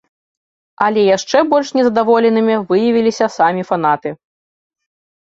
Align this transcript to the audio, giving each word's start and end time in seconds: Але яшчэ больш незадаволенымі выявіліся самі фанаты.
Але 0.85 1.01
яшчэ 1.17 1.37
больш 1.51 1.69
незадаволенымі 1.77 2.59
выявіліся 2.73 3.31
самі 3.39 3.61
фанаты. 3.73 4.09